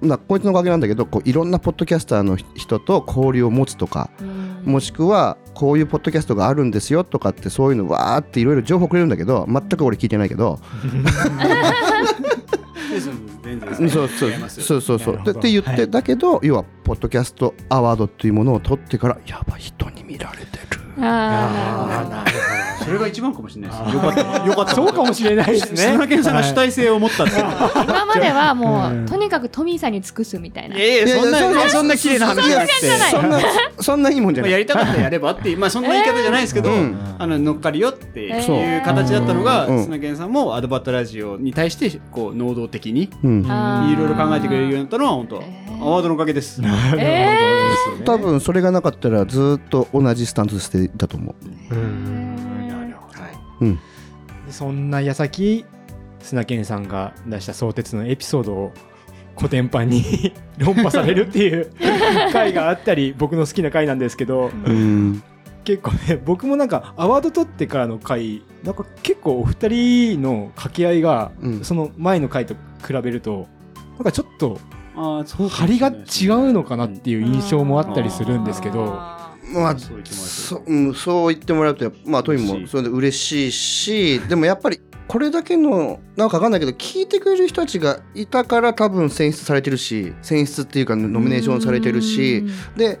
[0.00, 4.46] まあこいつのおかげなんだけどこういろんなポッドキャスターの人と交流を持つとかうん。
[4.64, 10.58] もしくはこういうポッドキャストがあるんですよとかってそういうのわーっていろいろ情報くれるんだけど全く俺聞いてないけど。
[13.76, 14.32] そうそう。
[14.48, 15.90] そうそうって言って、はい。
[15.90, 20.55] だけど要はポッドキャストアワードっていうものを取ってからやばい人に見られて
[20.96, 22.36] るあーなるほ
[22.80, 22.84] ど。
[22.86, 24.46] それが一番かもしれないですよかった。
[24.46, 24.74] よかった。
[24.74, 25.76] そうかもしれないですね。
[25.76, 29.06] 砂犬さんが主体性を持ったっ今まではもう、うん。
[29.06, 30.76] とにかくトミーさんに尽くすみたいな。
[30.76, 33.40] いやいやそんなそんな綺麗な話じゃなくてそんなそんな
[33.80, 36.96] そんないいもんじゃまあないやりたかったらやればって まあそんな言い方じゃないですけど、うん。
[37.18, 39.84] あの乗っかるよっていそうう形だったのが、うん。
[39.84, 43.10] 砂健さんもアドバタラジオに対してこう能動的にい
[43.96, 46.02] ろいろ考えてくれるようになったのは本当、えーアワー。
[46.02, 46.62] ドのおかげです。
[48.04, 51.34] 多分それがなかったらずっと同じスタンスしていたと思
[51.70, 51.74] う。
[51.74, 52.68] うん。
[52.68, 53.18] なるほど
[53.60, 53.76] うん。
[54.46, 55.64] でそんな矢先
[56.20, 58.72] 砂健さんが出した相鉄のエピソードを
[59.36, 61.70] 古典版に 論破されるっていう
[62.32, 65.22] 回があったり僕の好きな回なんですけどうん。
[65.64, 71.64] 結構ね僕もなんかアワード取ってからの回なんか結構お二人の掛け合いが、うん。
[71.64, 72.54] その前の回と
[72.86, 73.48] 比べると
[73.98, 74.58] なんかちょっと
[74.96, 79.15] 張りが違うのかなっていう印象もあったりするんですけどあ
[79.60, 92.44] まあそうん、そう言ってもらうとまあトイもそれで嬉しいしでもやっぱりこれだけのなんかわかんないけど聞いてくれる人たちがいたから多分選出されてるし選出っていうかーノミネーションされてるし
[92.76, 92.98] で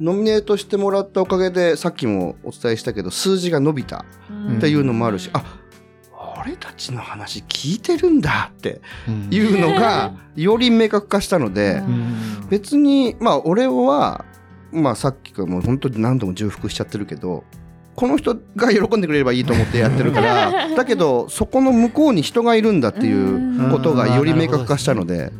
[0.00, 4.56] ノミネートしてもらったおかげでさっきもお伝えしたけど数字が伸びたうん。
[4.58, 5.60] っていうのもあるし、あ
[6.40, 9.28] 俺たちの話聞いてるんだってうん。
[9.32, 12.48] いうのがより明確化したので、うん。
[12.50, 14.24] 別にまあ俺は
[14.74, 17.44] まあさっきからもう本当に何度も重複しちゃってるけど
[17.94, 25.32] この人が喜んでくれればいいと思ってやってるから だけどそこの向こうに人がいるんだっていうことがより明確化したので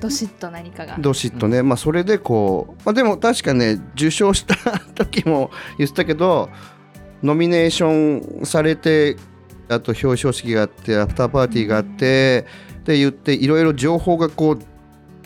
[0.00, 0.96] どしっと何かが。
[0.98, 4.54] どしっとねまあそれでこう、まあ、でも確かね受賞した
[4.94, 6.50] 時も 言ってたけど
[7.22, 9.16] ノミネーションされて
[9.68, 12.44] あと表彰式があってアフターパーティーがあって
[12.80, 14.58] って言っていろいろ情報がこう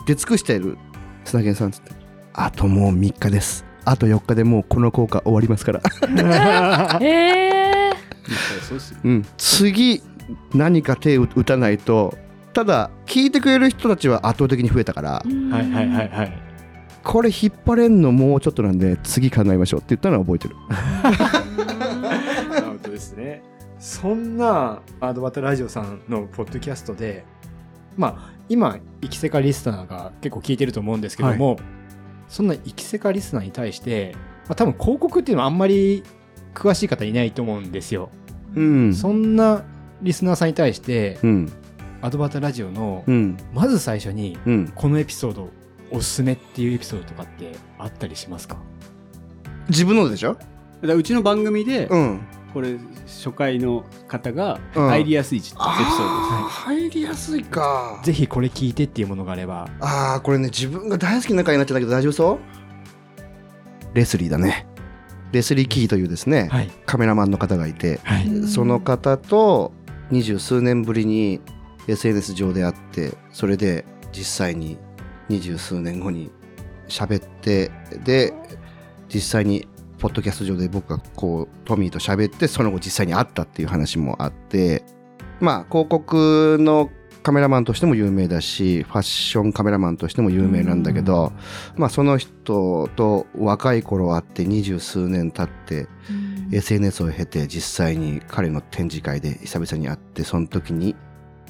[0.07, 0.79] 出尽くしている
[1.25, 1.98] 砂源さんっつって
[2.33, 3.64] あともう3日です。
[3.85, 5.81] あと4日でもうこの効果終わりますから、
[7.01, 7.91] え
[8.61, 10.03] そうん、次
[10.55, 12.19] 何か手を打たないと
[12.53, 16.43] ただ聞いてくれる人たちは圧倒的に増えたからーはいはいはいはい。
[17.05, 20.57] これ引っ張れんのもうちょっとなんで次考えましょうって言ったのは覚えてる。
[22.51, 23.43] なるほどですね。
[23.79, 27.25] そんなアドバタラジオさんのポッドキャストで、
[27.97, 31.59] まあ、今、生きせかリスナーが結構聞いてると思うんですけども、
[32.29, 34.12] そんな生きせかリスナーに対して、
[34.47, 36.03] まあ、多分広告っていうのはあんまり
[36.55, 38.11] 詳しい方いないと思うんですよ。
[38.55, 38.95] うん。
[38.95, 39.64] そんな
[40.03, 41.53] リスナーさんに対して、うん。
[42.01, 43.37] アドバタラジオの、うん。
[43.53, 44.73] まず最初に、うん。
[44.75, 45.51] このエピソード
[45.91, 48.59] おすすめっていうエピソードとかってあったりしますか？
[49.69, 50.37] 自分のでしょ？
[50.83, 52.21] だうちの番組でうん
[52.59, 54.88] これ初回の方がうん。
[54.88, 55.94] 入りやすいエピソードです、
[56.64, 58.01] 入りやすいか。
[58.03, 59.68] ぜひこれ聞いてっていうものがあれば。
[59.79, 62.38] ああこれね自分が大好きな回になっちゃったけど大丈夫そう？
[63.94, 64.66] レスリーだね。
[65.31, 66.71] レスリー・キーというですね、はい。
[66.85, 68.49] カメラマンの方がいてはい。
[68.49, 69.73] その方と
[70.11, 71.40] 二十数年ぶりに
[71.87, 74.79] SNS 上で会ってそれで実際に
[75.29, 76.33] 二十数年後に
[76.88, 77.71] 喋って
[78.05, 78.35] で
[79.09, 79.68] 実際に
[79.99, 84.85] ポッドキャスト上で僕がこうトミーと喋ってその後実際に会ったっていう話もあって
[85.41, 86.91] まあ広告の
[87.23, 91.33] カメラマンとしても有名だしファッションカメラマンとしても有名なんだけど、
[91.77, 96.39] まあその人と若い頃会って二十数年経ってうん。
[96.51, 100.97] SNS を経て実際に彼の展示会で久々に会ってその時に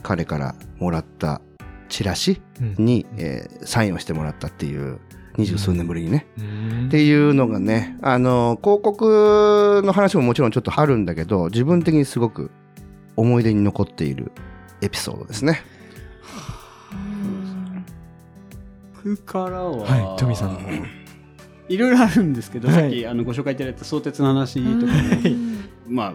[0.02, 1.40] 彼からもらった
[1.88, 2.42] チラシ
[2.78, 4.98] に、えーサインをしてもらったっていう
[5.38, 6.26] 二十数年ぶりにね、
[6.88, 12.50] っていうのがねあの広告の話ももちろんちょっとあるんだけど自分的にすごく
[13.16, 14.32] 思い出に残っている
[14.80, 15.62] エピソードですね。
[16.92, 17.84] うん
[19.04, 20.54] 僕からは、はいトミさん。
[20.54, 20.68] の方
[21.68, 22.80] いろいろあるんですけど、はい。
[22.80, 24.98] さっきあのご紹介いただいた相鉄の話とかも、
[25.86, 26.14] まあ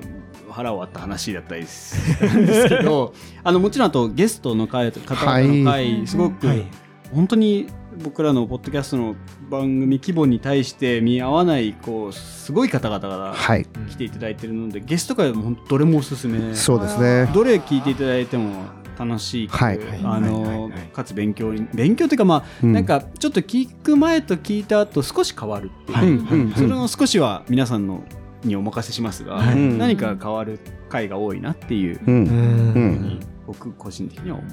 [0.51, 6.65] 腹を割った話だったりしたんですけど あのもちろんあとゲストの回方々の回、すごく、はい。
[7.13, 7.67] 本当に
[8.01, 9.15] 僕らのポッドキャストの
[9.49, 13.65] 番組規模に対して見合わないこうすごい方々がはい。
[13.89, 16.55] 来ていただいてるのでゲスト会も本当どれもおすすめ。
[16.55, 17.29] そうですね。
[17.33, 18.65] どれ聞いていただいても
[18.97, 19.79] 楽しい、はい。
[19.79, 20.03] あはい。
[20.03, 20.21] はい。
[20.21, 20.71] のはい。
[20.93, 22.73] かつ勉強に勉強というかまあ、うん。
[22.73, 28.03] なんかちょっと聞く前と聞いた後少し変わるっていう、それの少しは皆さんの
[28.43, 31.99] にお任せしますが、何か変わる回が多いなっていう。
[32.05, 32.13] うん。
[32.13, 32.23] うん。
[32.25, 33.19] うん。
[33.47, 34.51] 僕個人的には思う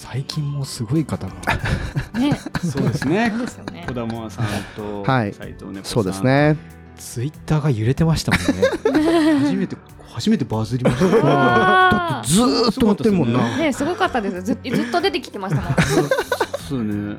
[0.00, 1.34] 最近もすごい方が。
[2.20, 2.32] ね。
[2.62, 3.30] そうですね。
[3.30, 3.84] そうですよね。
[3.88, 5.34] 児玉さんとはい。
[5.34, 6.56] 斉藤猫さん、そうですね。
[6.96, 9.40] ツイッターが揺れてましたもんね。
[9.42, 11.06] 初めて初めてバズりました。
[12.20, 13.58] あーずーっと乗ってんもんな。
[13.58, 14.42] ねすごかったです。
[14.42, 15.74] ずっずっと出てきてましたもん。
[16.68, 17.16] そうね。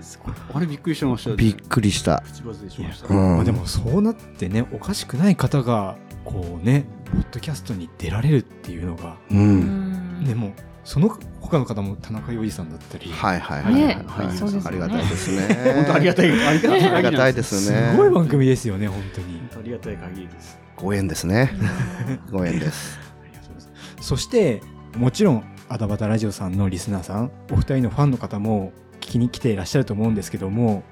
[0.53, 1.31] あれびっくりしました。
[1.31, 2.23] よねびっくりした。
[2.25, 3.13] プチバズりしました。
[3.13, 3.35] うん。
[3.35, 9.17] まあでもそうなってねおかしくない方がこうねポッドキャストに出られるっていうのが。
[9.29, 9.35] う。
[9.35, 10.23] うんん。
[10.25, 11.09] でもその
[11.41, 14.37] 他の方も田中洋次さんだったり、はいはいはいはいねはい。
[14.37, 15.73] そうですよねありがたいですね。
[15.75, 17.93] 本当ありがたいありがたいありがたいですすね。
[17.97, 21.51] ごい番組ですよね本当に本当ありがたい限りですご縁ですね。
[22.31, 22.97] ご縁です。
[23.21, 24.61] ありがとうございますそして
[24.95, 30.83] もちろんアダバタラジオさんのリスナーさんお二人のファンの方も聞きに来ていらっしゃると思うんですけども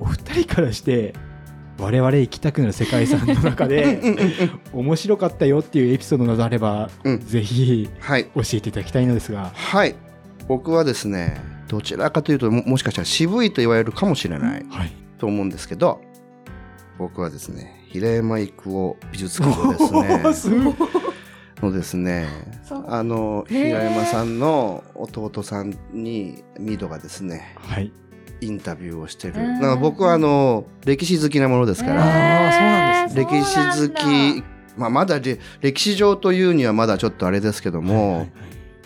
[0.00, 1.14] お二人からして
[1.78, 4.00] 我々行きたくなる世界遺産の中で
[4.72, 7.20] 面白かったよっていうエピソードなどあれば、うん。
[7.20, 8.26] ぜひはい。
[8.34, 9.50] 教えていただきたいのですが。
[9.54, 9.94] はい。
[10.46, 14.92] 僕はですね、どちらかというとももしかしたら渋いと言われるかもしれないはい。
[15.18, 16.00] と思うんですけど、
[16.98, 20.74] 僕はですね、平山育夫美術館のですね、 す
[21.64, 22.26] のですね
[22.62, 22.84] そう。
[22.88, 27.92] あの平山さんの弟さんにミードがですねはい
[28.40, 29.34] インタビューをしてる。
[29.36, 29.54] うん。
[29.54, 33.24] だから僕はあの歴史好きなものですから、あーそうなんですね。
[33.24, 34.44] 歴史好き
[34.76, 38.32] まあ、まだれ歴史上というにはまだちょっとあれですけども、はい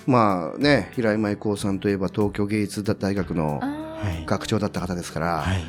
[0.07, 4.25] まあね平山郁夫さんといえば東京芸術大学のはい。
[4.27, 5.63] 学長だった方ですから、はい。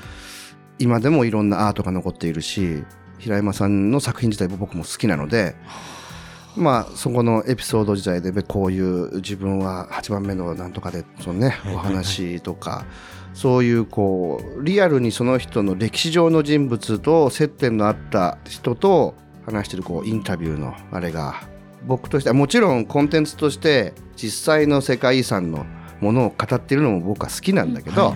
[0.77, 2.83] 今でもいろんなアートが残っているし
[3.17, 5.55] 平山さんの作品自体も僕も好きなので
[6.55, 11.75] まあそこのエピソード自体でこういう自分は8番目のなんとかでそのねはい。
[11.75, 12.85] お話とか
[13.33, 19.15] そういうこうリアルにその人の歴史上の人物と接点のあった人と
[19.45, 21.41] 話してるこうインタビューのあれが
[21.85, 25.65] 僕としてはもちろんコンテンツとして実際の世界遺産の
[26.01, 28.15] ものを語っているのも僕は好きなんだけど、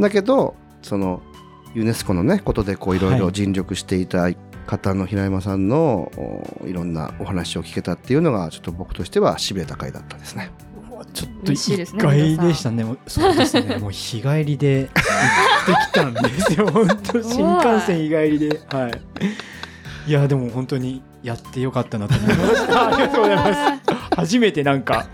[0.00, 1.22] だけどその
[1.74, 4.30] ユネスコのねことでこういろいはいろ尽力していた
[4.66, 6.10] 方の平山さんの
[6.62, 10.50] おいろんなお話を聞けたっていうのがちょっと僕としてはしびれた回だったですね。
[11.12, 12.84] ちょっと意外でしたね。
[12.84, 13.76] もうそうですね。
[13.82, 16.66] もう日帰りで行ってきたんですよ。
[16.70, 18.60] 本当新幹線日帰りで。
[18.70, 18.92] はい。
[20.06, 22.88] いやでも本当にやってよかったなと思いました。
[22.88, 23.82] ありがとうございます。
[24.16, 25.06] 初めてなんか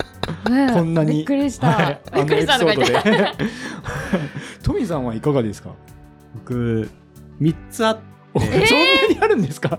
[0.49, 3.51] ねこんなにびっくりした、はいびっくりしたとか言ってあのエピソードで
[4.63, 5.71] トミさんはいかがですか？
[6.35, 6.91] 僕
[7.41, 8.03] 3つあって
[8.35, 8.65] おそんなに
[9.21, 9.79] あるんですか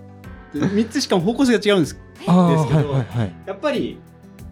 [0.55, 3.31] ？3つしかも方向性が違うんですあですけどはいはいはい。
[3.45, 3.99] やっぱり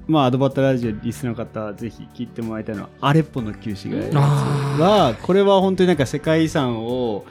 [0.08, 4.12] まあアドバタラジオリスの方ぜひ聞いてもらいたいのはアレッポの旧市街。
[4.14, 7.26] あはこれは本当になんか世界遺産を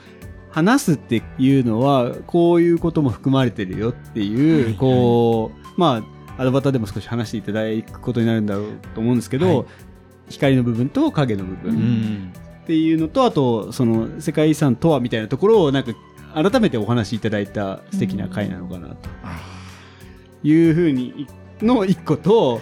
[0.51, 6.03] 話すっていうのはこういうことも含まれてるよっていう、はいこうま
[6.37, 9.67] あアドバタでも少し話していただくことになるんだろうと思うんですけど、はい。
[10.31, 12.33] 光の部分と影の部う分ん。
[12.65, 15.93] っていうのとあとその世界遺産とはみたいなところをなんか
[16.35, 19.39] 改めてお話しいただいた素敵な回なのかなとあ
[20.43, 21.27] いうふうに
[21.65, 22.61] の一個と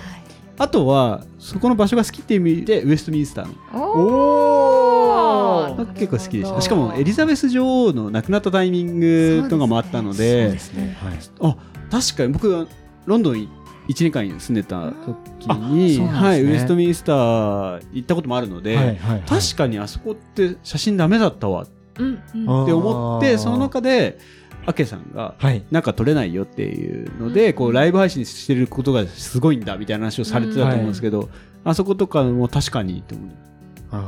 [0.59, 3.55] あとはそこの場所が好きっていう意味でウエストミンスターの。
[3.75, 5.83] おー。
[5.83, 6.61] お結構好きでした。
[6.61, 10.97] しかもエリザベス女王の亡くなったタイミングとかもあったのでね。
[11.01, 11.19] はい。
[11.41, 11.57] あ
[11.91, 12.67] 確かに僕は
[13.07, 13.49] ロンドン
[13.89, 16.07] 1年間住んでた時あに、ね。
[16.07, 19.23] はい、ウエストミンスター行ったこともあるので、はいはいはい。
[19.23, 21.67] 確かにあそこって写真ダメだったわっ
[21.99, 22.49] うんうん。
[22.49, 22.67] あー。
[22.67, 24.19] て思ってその中で
[24.67, 25.63] アケさんがはい。
[25.71, 31.29] なんか撮れないよっていうので、こうライブ配信してることがすごいんだみたいな話をされてたと思うんですけど、
[31.65, 33.27] あそことかも確かにって思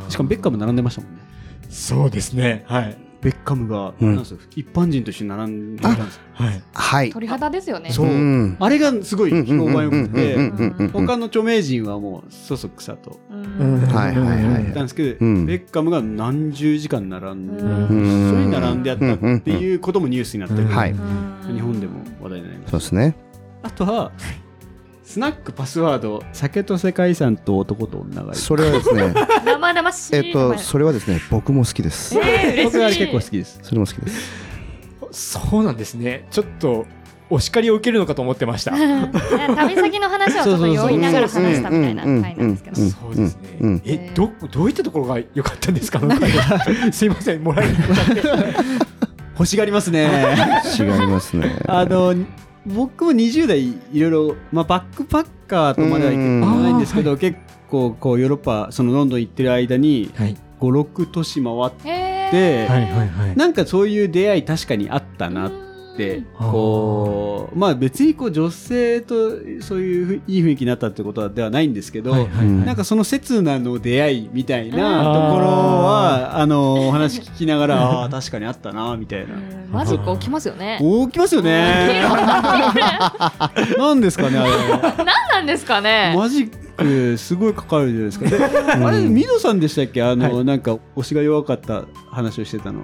[0.06, 0.10] う。
[0.10, 1.20] しかもベッカム並んでましたもんね。
[1.68, 2.64] そうですね。
[2.66, 4.14] はいベッカムが、うん。
[4.14, 6.22] なんですよ一般人として並んでいたんですよ。
[6.34, 6.62] はい。
[6.74, 7.10] はい。
[7.10, 7.90] 鳥肌ですよね。
[7.90, 8.06] そう。
[8.06, 8.56] うん。
[8.60, 13.18] あれがすごい評判良くて、他の著名人はもうそそくさと。
[13.30, 13.80] うん。
[13.80, 15.46] はいはいはい行ったんですけど、うん。
[15.46, 18.04] ベッカムが何十時間並んで、うん。
[18.04, 21.54] 一緒に並んでやったっていうこともニュースになってる、うん。
[21.54, 23.16] 日本でも話題になりましそうですね。
[23.62, 24.12] たあとは
[25.04, 28.36] スナックパスワード酒と世界遺産と男と女がいる。
[28.36, 29.12] それはですね
[29.44, 30.16] 生々しい。
[30.16, 32.16] えっとそれはですね僕も好きです。
[32.18, 32.98] えー僕は嬉しい。
[33.06, 33.58] 結構好きです。
[33.62, 34.44] それも好きです。
[35.12, 36.26] そうなんですね。
[36.30, 36.86] ちょっと
[37.30, 38.72] お叱りを受けるのかと思ってました。
[39.56, 42.82] 旅先の話をちょっと酔いながら話したみたいな回なんですけど。
[42.82, 46.00] うんそうですね、えどどういったところが良かったんですか？
[46.02, 46.30] あの回
[46.92, 48.22] すいませんもらいに行っちゃって。
[49.36, 50.08] 欲しがりますね。
[50.78, 51.56] 違いますね。
[51.66, 52.14] あの
[52.66, 60.36] 僕も20代いろいろ、まあ、バックパッカーとまではいうんかないんですけど、結構こうヨーロッパそのロンドン行ってる間にはい。
[60.60, 62.70] 56都市回っへて、ー。
[62.70, 63.36] はいはいはい。
[63.36, 65.64] なんかそういう出会い確かにあったなって、うん
[66.36, 69.30] こうまあ別にこう女性と
[69.60, 79.34] そういうふいい雰囲気になったってことではないんですけど、はいはいはいなんかその刹那の出会いみたいなところうんはあのお話聞きながらああ確かにあったなみたいな。
[79.34, 82.00] うんマジック起きますよね 起きますよね。
[83.76, 85.04] なんですかねあれ。
[85.04, 86.50] 何なんですかねマジッ
[87.12, 88.28] クすごいかかるじゃないですか。
[88.78, 90.02] であれミドさんでしたっけ？
[90.02, 92.80] あの、はなんか推しが弱かった話をしてたの。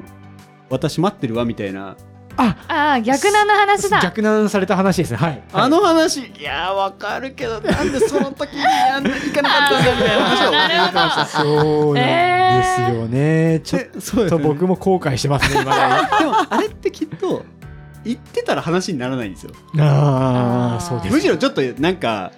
[0.69, 1.97] 私待ってるわみたいな。
[2.41, 4.01] ああ逆なの話だ。
[4.01, 5.17] 逆難された話ですね。
[5.17, 5.43] はい。
[5.53, 6.21] あの話。
[6.21, 10.51] いやーわかるけどなんでその時にやん行かなかったんだみたいな話を。
[10.51, 11.25] なるほど。
[11.27, 15.75] そうなんですよね、ちょっでそうですとね僕も後悔してますね今。
[15.75, 17.45] だでもあれってきっと
[18.05, 19.53] 言ってたら話にならないんですよ。
[19.75, 22.33] にああそうですむしろちょっとなんか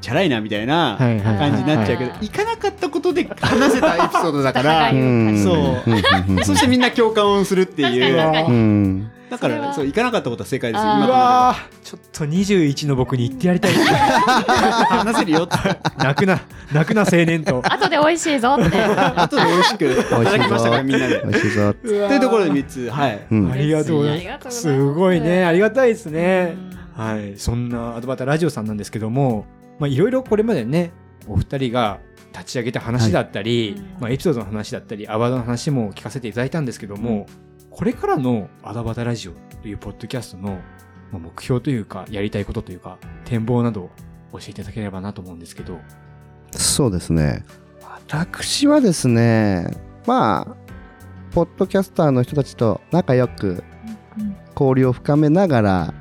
[0.00, 4.90] チャラいなみたいなはいはい感じになっちゃうけど、はい行かなかったことで話せたエピソードだから。
[4.90, 4.96] そう。
[4.98, 9.10] うんそしてみんな共感をするっていう。
[9.30, 13.72] だからそう行かなかったことは正解ですうわーちょっと21の僕に言ってやりたい。
[13.74, 15.56] 話せるよって。
[15.98, 16.40] 泣くな
[16.72, 17.62] 泣くな青年と。
[17.64, 18.76] 後で美味しいぞって。
[18.82, 21.22] 後で美味しくいただきましたからみんなで。
[21.24, 21.72] 美味しいぞ。
[21.74, 22.90] というところで3つ。
[22.90, 23.26] はい。
[23.30, 23.52] うん。
[23.52, 24.62] ありがとうございます。
[24.62, 25.44] すごいね。
[25.44, 26.56] ありがたいですね。
[26.96, 27.04] うん。
[27.04, 27.34] はい。
[27.36, 29.46] そんなアドバタラジオさんなんですけども
[29.78, 30.92] まあいろいろこれまでね
[31.28, 31.98] お二人が
[32.32, 37.26] 立ち上げた話だったり、はいまあ、エピソードの話だったりアワードの話も聞かせていただいたんですけども、
[37.76, 40.60] これからのアドバタラジオというポッドキャストの
[41.12, 43.90] まあ目標というかやりたいことというか展望などを
[44.32, 45.78] 教えていただければなと思うんですけど。
[46.52, 47.44] そうですね。
[47.82, 50.56] 私はですねまあ
[51.32, 53.62] ポッドキャスターの人たちと仲良く
[54.58, 55.94] 交流を深めながら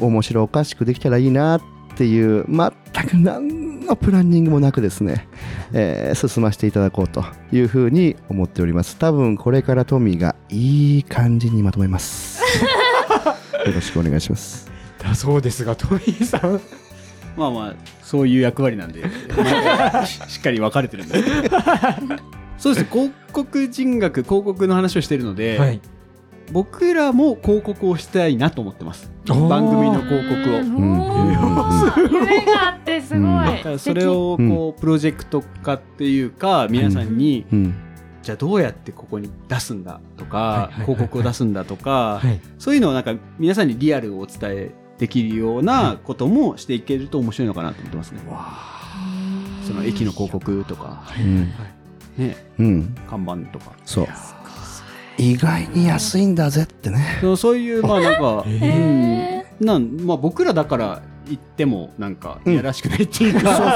[0.00, 1.60] 面白おかしくできたらいいなっ
[1.96, 5.28] ていう全く何のプランニングもなくですね、
[5.72, 8.96] えー進ませていただこうというふうに思っております。
[8.96, 12.42] 多分これからトミーがいい感じにまとめます。
[13.66, 14.70] よろしくお願いします。
[14.98, 16.60] だそうですがトミーさん。
[17.36, 19.02] まあまあそういう役割なんで
[20.06, 21.58] ししっかり分かれてるんですけど
[22.58, 25.80] そうです広告人学広告の話をしているので、はい
[26.52, 29.10] 僕らも広告をしたいなと思ってます。
[29.26, 30.58] 番組の広告を。
[30.58, 33.56] 夢があってすごい、うん。
[33.56, 37.74] だからそれをこうプロジェクト化っていうか皆さんにうん。
[38.22, 42.40] じゃあどうやってここに出すんだとか広告を出すんだとかはい。
[42.58, 48.20] そういうのをなんか皆さんにリアルをお伝えできるようなこともしていけると面白いのかなと思ってますね。
[49.66, 51.52] その駅の広告とか、うん
[52.18, 52.94] ね、うん。
[53.08, 53.72] 看板とか。
[53.84, 54.08] そう
[55.18, 57.18] 意外に安いんだぜってね。
[57.20, 59.66] そうそういうまあなんか、 へうん。
[59.66, 63.66] なんまあ、僕らだから言ってもなんかいやらしくないっていうか、そう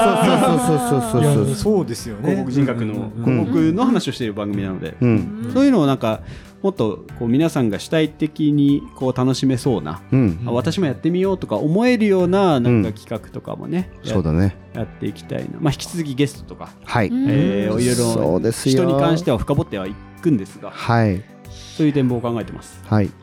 [0.59, 2.21] そうそうそうそういやそうですよね。
[2.23, 5.49] 広告人格のうんうんうん広告の話をしている番組なので、うん。
[5.53, 6.21] そういうのをなんか
[6.61, 10.39] もっとこう皆さんが主体的にこう楽しめそうな、うん。
[10.45, 14.57] あ私もやってみようとか思えるようななんか企画とかもね、やそうだね。
[14.73, 17.07] やっていきたいな、まあ、引き続きゲストとか、はい。
[17.07, 18.83] うんえーいろいそうろですよ。
[18.83, 21.23] 人に関しては深掘ってはいくんですがはい。
[21.49, 22.81] そういう展望を考えてます。
[22.85, 23.07] はい。
[23.07, 23.13] こ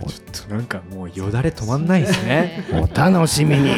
[0.00, 2.64] れちょっとなんかもうよだれ止まんないですね。
[2.72, 3.72] お楽しみに。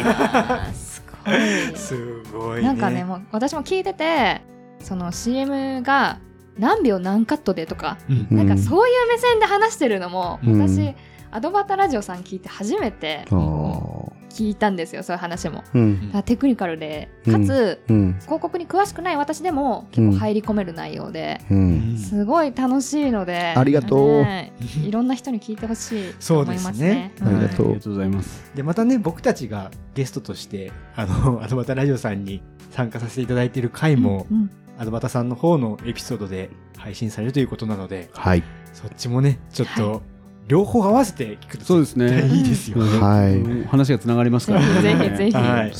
[0.73, 2.67] すごいすごいね。
[2.67, 4.41] なんかねもう私も聞いてて
[4.79, 6.19] その CM が
[6.57, 8.27] 何秒何カットでとか、うん。
[8.37, 10.61] なんかそういう目線で話してるのも、うん。
[10.61, 10.95] 私
[11.31, 13.25] アドバタラジオさん聞いて初めて。
[13.29, 13.96] あー
[14.29, 15.63] 聞いたんですよそういう話も。
[15.73, 16.07] うん。
[16.07, 18.13] だからテクニカルでかつ、うん。
[18.21, 21.97] 広告に詳しくない私でも結構入り込める内容で、うん。
[21.97, 24.21] すごい楽しいのでありがとう。
[24.23, 24.53] ね
[24.83, 26.89] いろんな人に聞いてほしいとそう思いますですね。
[26.89, 27.13] ね。
[27.21, 27.65] ありがとう。
[27.67, 28.51] ありがとうございます。
[28.55, 34.49] でまたね僕たちがゲストとしてあの アドバタラジオさんに参加させていただいている回も、うん
[34.79, 38.43] アドバタさんの方のエピソードで配信されるということなのではい。
[38.73, 40.03] そっちもねちょっと
[40.47, 42.27] 両方合わせて聞くとそうですね。
[42.27, 42.79] いいですよ。
[42.79, 43.35] はい。
[43.35, 44.81] うん話がつながりますからね。
[44.81, 45.35] ぜひぜひ。
[45.35, 45.73] はい、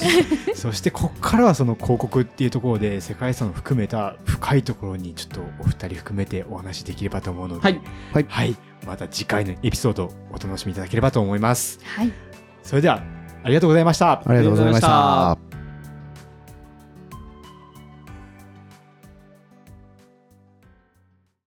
[0.55, 8.25] そしてこっからはその広告っていうところで世界遺産を含めた深いところにちょっとお二人含めてお話しできればと思うので、はい、はい。
[8.27, 8.55] はい、
[8.85, 11.79] また次回のエピソードお楽しみいただければと思います。
[11.83, 12.11] はい。
[12.61, 13.01] それでは
[13.43, 14.11] ありがとうございました。
[14.11, 15.46] ありがとうございました